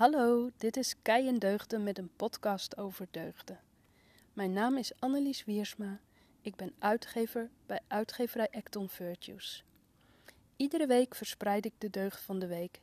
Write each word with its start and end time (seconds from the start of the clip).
Hallo, 0.00 0.50
dit 0.56 0.76
is 0.76 0.94
Kei 1.02 1.28
en 1.28 1.38
Deugden 1.38 1.82
met 1.82 1.98
een 1.98 2.10
podcast 2.16 2.78
over 2.78 3.06
deugden. 3.10 3.60
Mijn 4.32 4.52
naam 4.52 4.76
is 4.76 4.92
Annelies 4.98 5.44
Wiersma. 5.44 6.00
Ik 6.40 6.56
ben 6.56 6.72
uitgever 6.78 7.50
bij 7.66 7.80
uitgeverij 7.86 8.48
Acton 8.50 8.88
Virtues. 8.88 9.64
Iedere 10.56 10.86
week 10.86 11.14
verspreid 11.14 11.64
ik 11.64 11.72
de 11.78 11.90
deugd 11.90 12.20
van 12.20 12.38
de 12.38 12.46
week. 12.46 12.80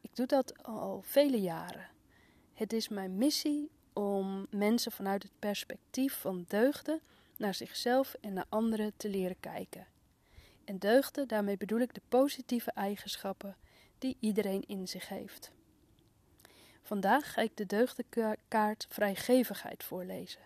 Ik 0.00 0.16
doe 0.16 0.26
dat 0.26 0.62
al 0.62 1.02
vele 1.02 1.40
jaren. 1.40 1.88
Het 2.54 2.72
is 2.72 2.88
mijn 2.88 3.16
missie 3.16 3.70
om 3.92 4.46
mensen 4.50 4.92
vanuit 4.92 5.22
het 5.22 5.38
perspectief 5.38 6.14
van 6.14 6.44
deugden 6.48 7.00
naar 7.36 7.54
zichzelf 7.54 8.14
en 8.20 8.32
naar 8.32 8.46
anderen 8.48 8.92
te 8.96 9.08
leren 9.08 9.40
kijken. 9.40 9.86
En 10.64 10.78
deugden, 10.78 11.28
daarmee 11.28 11.56
bedoel 11.56 11.80
ik 11.80 11.94
de 11.94 12.02
positieve 12.08 12.70
eigenschappen 12.70 13.56
die 13.98 14.16
iedereen 14.20 14.64
in 14.66 14.88
zich 14.88 15.08
heeft. 15.08 15.54
Vandaag 16.86 17.32
ga 17.32 17.42
ik 17.42 17.56
de 17.56 17.66
deugdenkaart 17.66 18.86
vrijgevigheid 18.88 19.84
voorlezen. 19.84 20.40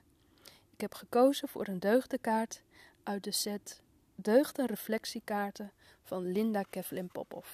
Ik 0.70 0.80
heb 0.80 0.94
gekozen 0.94 1.48
voor 1.48 1.68
een 1.68 1.80
deugdenkaart 1.80 2.62
uit 3.02 3.24
de 3.24 3.30
set 3.30 3.82
Deugdenreflectiekaarten 4.14 5.72
van 6.02 6.32
Linda 6.32 6.62
Kevlin 6.62 7.08
Popov. 7.08 7.48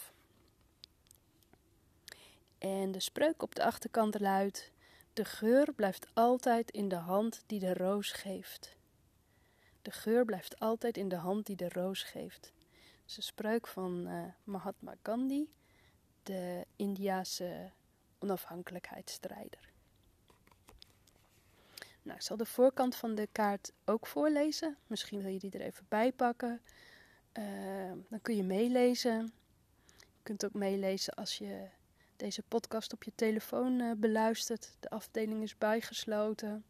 En 2.58 2.92
de 2.92 3.00
spreuk 3.00 3.42
op 3.42 3.54
de 3.54 3.64
achterkant 3.64 4.20
luidt: 4.20 4.72
De 5.12 5.24
geur 5.24 5.72
blijft 5.72 6.06
altijd 6.12 6.70
in 6.70 6.88
de 6.88 6.96
hand 6.96 7.42
die 7.46 7.60
de 7.60 7.74
roos 7.74 8.12
geeft. 8.12 8.76
De 9.82 9.90
geur 9.90 10.24
blijft 10.24 10.58
altijd 10.58 10.96
in 10.96 11.08
de 11.08 11.16
hand 11.16 11.46
die 11.46 11.56
de 11.56 11.68
roos 11.68 12.02
geeft. 12.02 12.52
Dat 12.52 13.06
is 13.06 13.16
een 13.16 13.22
spreuk 13.22 13.66
van 13.66 14.08
uh, 14.08 14.24
Mahatma 14.44 14.94
Gandhi, 15.02 15.50
de 16.22 16.66
Indiase 16.76 17.70
onafhankelijkheidsstrijder. 18.26 19.72
Nou, 22.02 22.18
ik 22.18 22.24
zal 22.24 22.36
de 22.36 22.46
voorkant 22.46 22.94
van 22.96 23.14
de 23.14 23.28
kaart 23.32 23.72
ook 23.84 24.06
voorlezen. 24.06 24.76
Misschien 24.86 25.22
wil 25.22 25.32
je 25.32 25.38
die 25.38 25.50
er 25.50 25.60
even 25.60 25.86
bij 25.88 26.12
pakken. 26.12 26.60
Uh, 27.38 27.92
dan 28.08 28.20
kun 28.22 28.36
je 28.36 28.42
meelezen. 28.42 29.32
Je 29.96 30.22
kunt 30.22 30.44
ook 30.44 30.54
meelezen 30.54 31.14
als 31.14 31.38
je 31.38 31.68
deze 32.16 32.42
podcast 32.42 32.92
op 32.92 33.02
je 33.02 33.12
telefoon 33.14 33.80
uh, 33.80 33.92
beluistert. 33.96 34.76
De 34.80 34.90
afdeling 34.90 35.42
is 35.42 35.58
bijgesloten. 35.58 36.64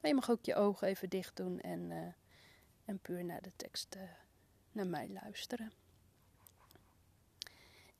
Maar 0.00 0.10
je 0.10 0.14
mag 0.14 0.30
ook 0.30 0.44
je 0.44 0.54
ogen 0.54 0.88
even 0.88 1.08
dicht 1.08 1.36
doen 1.36 1.60
en, 1.60 1.90
uh, 1.90 2.06
en 2.84 2.98
puur 2.98 3.24
naar 3.24 3.42
de 3.42 3.52
tekst 3.56 3.96
naar 4.72 4.86
mij 4.86 5.08
luisteren. 5.08 5.72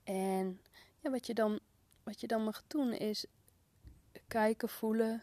En 0.05 0.61
ja, 1.01 1.11
wat, 1.11 1.27
je 1.27 1.35
dan, 1.35 1.61
wat 2.09 2.21
je 2.21 2.27
dan 2.27 2.45
mag 2.45 2.63
doen 2.67 2.93
is 2.93 3.27
kijken, 4.29 4.69
voelen, 4.69 5.23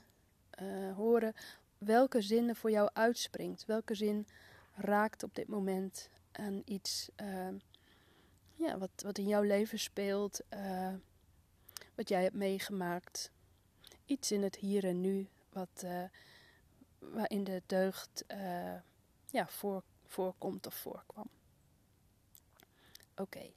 uh, 0.61 0.95
horen 0.95 1.33
welke 1.77 2.21
zin 2.21 2.49
er 2.49 2.55
voor 2.55 2.71
jou 2.71 2.89
uitspringt. 2.93 3.65
Welke 3.65 3.95
zin 3.95 4.27
raakt 4.75 5.23
op 5.23 5.35
dit 5.35 5.47
moment 5.47 6.09
aan 6.31 6.61
iets 6.65 7.09
uh, 7.21 7.47
ja, 8.55 8.77
wat, 8.77 8.91
wat 8.95 9.17
in 9.17 9.27
jouw 9.27 9.41
leven 9.41 9.79
speelt, 9.79 10.41
uh, 10.53 10.93
wat 11.95 12.09
jij 12.09 12.21
hebt 12.23 12.35
meegemaakt. 12.35 13.31
Iets 14.05 14.31
in 14.31 14.43
het 14.43 14.55
hier 14.55 14.85
en 14.85 15.01
nu, 15.01 15.27
wat, 15.49 15.85
waarin 16.99 17.43
de 17.43 17.61
deugd 17.65 18.25
ja, 19.31 19.47
voor, 19.47 19.83
voorkomt 20.05 20.67
of 20.67 20.73
voorkwam. 20.73 21.29
Oké, 23.15 23.51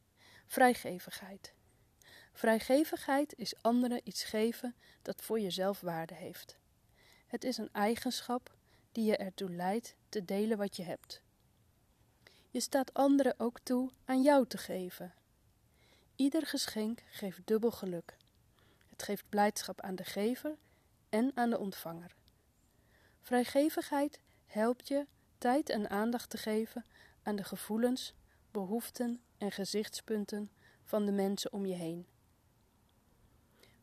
vrijgevigheid. 0.46 1.56
Vrijgevigheid 2.38 3.34
is 3.36 3.62
anderen 3.62 4.00
iets 4.04 4.24
geven 4.24 4.74
dat 5.02 5.22
voor 5.22 5.40
jezelf 5.40 5.80
waarde 5.80 6.14
heeft. 6.14 6.56
Het 7.26 7.44
is 7.44 7.56
een 7.56 7.68
eigenschap 7.72 8.54
die 8.92 9.04
je 9.04 9.16
ertoe 9.16 9.50
leidt 9.50 9.94
te 10.08 10.24
delen 10.24 10.58
wat 10.58 10.76
je 10.76 10.82
hebt. 10.82 11.22
Je 12.50 12.60
staat 12.60 12.94
anderen 12.94 13.34
ook 13.38 13.58
toe 13.62 13.90
aan 14.04 14.22
jou 14.22 14.46
te 14.46 14.58
geven. 14.58 15.14
Ieder 16.16 16.46
geschenk 16.46 17.02
geeft 17.10 17.40
dubbel 17.44 17.70
geluk. 17.70 18.16
Het 18.86 19.02
geeft 19.02 19.28
blijdschap 19.28 19.80
aan 19.80 19.96
de 19.96 20.04
gever 20.04 20.56
en 21.08 21.30
aan 21.34 21.50
de 21.50 21.58
ontvanger. 21.58 22.14
Vrijgevigheid 23.20 24.20
helpt 24.46 24.88
je 24.88 25.06
tijd 25.38 25.68
en 25.68 25.90
aandacht 25.90 26.30
te 26.30 26.36
geven 26.36 26.84
aan 27.22 27.36
de 27.36 27.44
gevoelens, 27.44 28.14
behoeften 28.50 29.20
en 29.38 29.52
gezichtspunten 29.52 30.50
van 30.84 31.06
de 31.06 31.12
mensen 31.12 31.52
om 31.52 31.66
je 31.66 31.74
heen. 31.74 32.06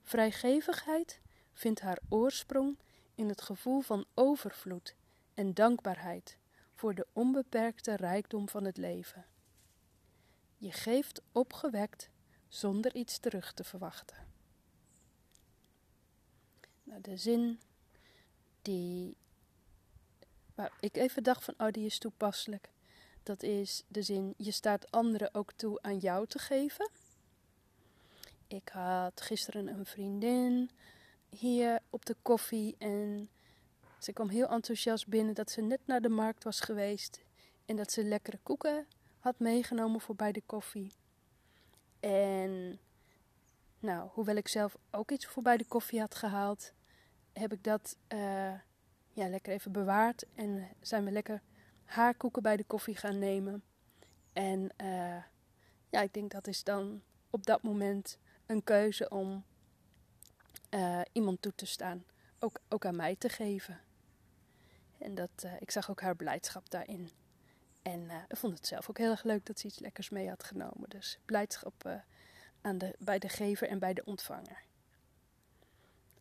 Vrijgevigheid 0.06 1.22
vindt 1.54 1.82
haar 1.82 2.00
oorsprong 2.10 2.78
in 3.16 3.30
het 3.30 3.42
gevoel 3.42 3.82
van 3.82 4.06
overvloed 4.14 4.96
en 5.34 5.54
dankbaarheid 5.54 6.38
voor 6.74 6.96
de 6.96 7.08
onbeperkte 7.14 7.96
rijkdom 7.96 8.50
van 8.50 8.64
het 8.64 8.78
leven. 8.78 9.26
Je 10.58 10.72
geeft 10.72 11.22
opgewekt 11.32 12.10
zonder 12.48 12.96
iets 12.96 13.18
terug 13.18 13.54
te 13.54 13.64
verwachten. 13.64 14.28
Nou, 16.84 17.02
de 17.02 17.18
zin 17.18 17.60
die 18.62 19.18
waar 20.56 20.72
ik 20.80 20.96
even 20.96 21.24
dacht 21.24 21.44
van, 21.44 21.54
oh 21.58 21.72
die 21.72 21.86
is 21.86 21.98
toepasselijk. 21.98 22.72
Dat 23.24 23.44
is 23.44 23.84
de 23.88 24.02
zin, 24.02 24.34
je 24.38 24.52
staat 24.52 24.92
anderen 24.92 25.34
ook 25.34 25.52
toe 25.52 25.82
aan 25.82 25.98
jou 25.98 26.28
te 26.28 26.40
geven. 26.40 26.90
Ik 28.48 28.70
had 28.70 29.22
gisteren 29.22 29.68
een 29.68 29.86
vriendin 29.86 30.70
hier 31.30 31.80
op 31.90 32.06
de 32.06 32.16
koffie 32.22 32.76
en 32.78 33.30
ze 34.00 34.14
kwam 34.14 34.30
heel 34.30 34.48
enthousiast 34.48 35.08
binnen 35.08 35.34
dat 35.34 35.52
ze 35.52 35.62
net 35.62 35.80
naar 35.86 36.02
de 36.02 36.10
markt 36.10 36.44
was 36.44 36.60
geweest 36.60 37.24
en 37.66 37.76
dat 37.76 37.92
ze 37.92 38.04
lekkere 38.04 38.40
koeken 38.44 38.88
had 39.20 39.40
meegenomen 39.40 40.02
voor 40.02 40.16
bij 40.16 40.32
de 40.32 40.44
koffie. 40.46 40.94
En 42.00 42.80
nou, 43.80 44.10
hoewel 44.14 44.36
ik 44.36 44.48
zelf 44.48 44.78
ook 44.92 45.12
iets 45.12 45.26
voor 45.26 45.44
bij 45.44 45.58
de 45.58 45.66
koffie 45.66 46.00
had 46.00 46.16
gehaald, 46.16 46.74
heb 47.34 47.54
ik 47.54 47.64
dat 47.64 47.98
uh, 48.14 48.54
ja, 49.12 49.30
lekker 49.30 49.54
even 49.54 49.72
bewaard 49.72 50.26
en 50.36 50.68
zijn 50.82 51.04
we 51.04 51.12
lekker 51.12 51.42
haar 51.86 52.16
koeken 52.16 52.42
bij 52.42 52.58
de 52.58 52.64
koffie 52.64 52.96
gaan 52.96 53.20
nemen. 53.20 53.64
En 54.34 54.70
uh, 54.82 55.24
ja, 55.90 56.02
ik 56.02 56.14
denk 56.14 56.32
dat 56.32 56.48
is 56.48 56.64
dan 56.64 57.02
op 57.30 57.46
dat 57.46 57.64
moment 57.64 58.18
een 58.46 58.64
keuze 58.64 59.10
om 59.10 59.44
uh, 60.70 61.02
iemand 61.12 61.42
toe 61.42 61.56
te 61.56 61.66
staan, 61.66 62.04
ook, 62.40 62.60
ook 62.70 62.86
aan 62.86 62.96
mij 62.96 63.16
te 63.16 63.30
geven. 63.30 63.80
En 64.98 65.16
dat, 65.16 65.30
uh, 65.46 65.52
ik 65.60 65.72
zag 65.72 65.90
ook 65.90 66.02
haar 66.02 66.16
blijdschap 66.16 66.70
daarin. 66.70 67.10
En 67.82 68.00
uh, 68.00 68.16
ik 68.28 68.38
vond 68.38 68.58
het 68.58 68.68
zelf 68.68 68.90
ook 68.90 68.98
heel 68.98 69.12
erg 69.12 69.24
leuk 69.24 69.46
dat 69.46 69.60
ze 69.60 69.68
iets 69.68 69.80
lekkers 69.80 70.10
mee 70.10 70.30
had 70.30 70.44
genomen. 70.44 70.90
Dus 70.90 71.20
blijdschap 71.26 72.02
aan 72.62 72.78
de, 72.78 72.96
bij 73.00 73.20
de 73.20 73.30
gever 73.30 73.68
en 73.68 73.80
bij 73.80 73.94
de 73.94 74.06
ontvanger. 74.06 74.64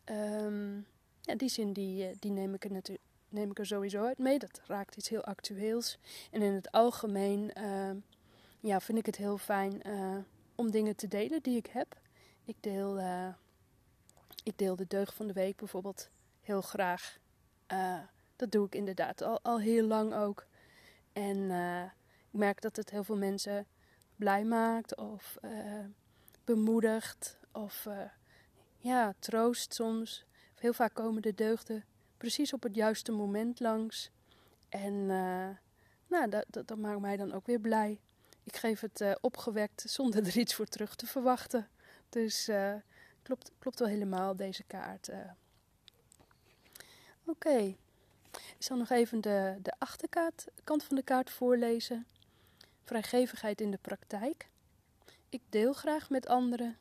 Um, 0.05 0.87
ja, 1.21 1.35
die 1.35 1.49
zin 1.49 1.73
die, 1.73 2.15
die 2.19 2.31
neem, 2.31 2.53
ik 2.53 2.65
er 2.65 2.81
neem 3.29 3.51
ik 3.51 3.59
er 3.59 3.65
sowieso 3.65 4.05
uit 4.05 4.17
mee. 4.17 4.39
Dat 4.39 4.61
raakt 4.65 4.95
iets 4.95 5.09
heel 5.09 5.23
actueels. 5.23 5.97
En 6.31 6.41
in 6.41 6.53
het 6.53 6.71
algemeen 6.71 7.51
ja, 8.59 8.79
vind 8.79 8.97
ik 8.97 9.05
het 9.05 9.15
heel 9.15 9.37
fijn 9.37 9.81
om 10.55 10.71
dingen 10.71 10.95
te 10.95 11.07
delen 11.07 11.41
die 11.41 11.57
ik 11.57 11.67
heb. 11.67 11.97
Ik 12.45 12.55
deel 12.59 12.99
ik 14.45 14.57
deel 14.57 14.75
de 14.75 14.87
deugd 14.87 15.13
van 15.13 15.27
de 15.27 15.33
week 15.33 15.55
bijvoorbeeld 15.55 16.09
heel 16.41 16.61
graag. 16.61 17.17
Uh, 17.71 17.99
dat 18.35 18.51
doe 18.51 18.65
ik 18.65 18.75
inderdaad 18.75 19.21
al, 19.21 19.39
al 19.41 19.59
heel 19.59 19.87
lang 19.87 20.13
ook. 20.13 20.45
En 21.13 21.37
uh, 21.37 21.83
ik 22.31 22.39
merk 22.39 22.61
dat 22.61 22.75
het 22.75 22.89
heel 22.89 23.03
veel 23.03 23.17
mensen 23.17 23.67
blij 24.15 24.43
maakt 24.43 24.95
of 24.95 25.37
bemoedigt 26.43 27.37
of 27.51 27.87
ja, 28.77 29.13
troost 29.19 29.73
soms. 29.73 30.25
Heel 30.55 30.73
vaak 30.73 30.93
komen 30.93 31.21
de 31.21 31.33
deugden 31.33 31.85
precies 32.17 32.53
op 32.53 32.63
het 32.63 32.75
juiste 32.75 33.11
moment 33.11 33.59
langs. 33.59 34.11
En 34.69 35.05
nou, 36.07 36.29
dat, 36.29 36.45
dat, 36.49 36.67
dat, 36.67 36.77
maakt 36.77 36.99
mij 36.99 37.17
dan 37.17 37.33
ook 37.33 37.45
weer 37.45 37.59
blij. 37.59 37.99
Ik 38.43 38.55
geef 38.55 38.79
het 38.79 39.17
opgewekt 39.21 39.83
zonder 39.87 40.25
er 40.25 40.37
iets 40.37 40.55
voor 40.55 40.65
terug 40.65 40.95
te 40.95 41.05
verwachten. 41.05 41.69
Dus 42.15 42.49
Klopt, 43.25 43.51
klopt 43.59 43.79
wel 43.79 43.87
helemaal, 43.87 44.35
deze 44.35 44.63
kaart. 44.63 45.09
Uh. 45.09 45.31
Oké. 47.25 47.75
Ik 48.31 48.55
zal 48.59 48.77
nog 48.77 48.89
even 48.89 49.21
de, 49.21 49.57
de 49.61 49.73
achterkant 49.77 50.47
kant 50.63 50.83
van 50.83 50.95
de 50.95 51.03
kaart 51.03 51.29
voorlezen. 51.29 52.07
Vrijgevigheid 52.83 53.61
in 53.61 53.71
de 53.71 53.77
praktijk. 53.77 54.49
Ik 55.29 55.41
deel 55.49 55.73
graag 55.73 56.09
met 56.09 56.27
anderen. 56.27 56.77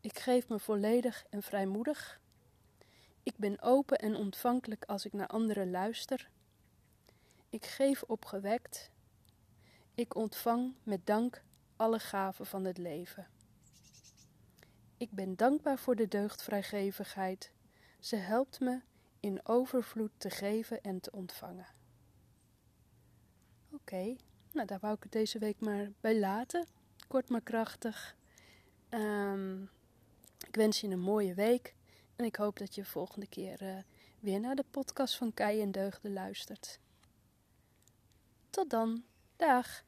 Ik 0.00 0.18
geef 0.18 0.48
me 0.48 0.58
volledig 0.58 1.24
en 1.30 1.42
vrijmoedig. 1.42 2.20
Ik 3.22 3.36
ben 3.36 3.62
open 3.62 3.98
en 3.98 4.16
ontvankelijk 4.16 4.84
als 4.84 5.04
ik 5.04 5.12
naar 5.12 5.26
anderen 5.26 5.70
luister. 5.70 6.28
Ik 7.48 7.66
geef 7.66 8.02
opgewekt. 8.02 8.90
Ik 9.94 10.14
ontvang 10.14 10.74
met 10.82 11.06
dank 11.06 11.42
alle 11.76 11.98
gaven 11.98 12.46
van 12.46 12.64
het 12.64 12.78
leven. 12.78 13.26
Ik 15.00 15.10
ben 15.10 15.36
dankbaar 15.36 15.78
voor 15.78 15.96
de 15.96 16.08
deugdvrijgevigheid. 16.08 17.52
Ze 18.00 18.16
helpt 18.16 18.60
me 18.60 18.80
in 19.20 19.46
overvloed 19.46 20.10
te 20.16 20.30
geven 20.30 20.82
en 20.82 21.00
te 21.00 21.10
ontvangen. 21.10 21.66
Oké, 23.70 24.16
nou 24.52 24.66
daar 24.66 24.78
wou 24.78 24.94
ik 24.94 25.02
het 25.02 25.12
deze 25.12 25.38
week 25.38 25.60
maar 25.60 25.90
bij 26.00 26.18
laten. 26.18 26.66
Kort 27.08 27.28
maar 27.28 27.40
krachtig. 27.40 28.16
Um, 28.90 29.70
ik 30.46 30.54
wens 30.54 30.80
je 30.80 30.88
een 30.88 31.00
mooie 31.00 31.34
week 31.34 31.74
en 32.16 32.24
ik 32.24 32.36
hoop 32.36 32.58
dat 32.58 32.74
je 32.74 32.84
volgende 32.84 33.26
keer 33.26 33.62
uh, 33.62 33.78
weer 34.18 34.40
naar 34.40 34.56
de 34.56 34.64
podcast 34.70 35.16
van 35.16 35.34
Kei 35.34 35.60
en 35.60 35.70
Deugden 35.72 36.12
luistert. 36.12 36.78
Tot 38.50 38.70
dan, 38.70 39.04
dag! 39.36 39.84